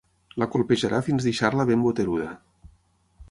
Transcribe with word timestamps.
La 0.43 0.45
colpejarà 0.53 1.01
fins 1.09 1.27
deixar-la 1.27 1.67
ben 1.73 1.83
boteruda. 1.87 2.31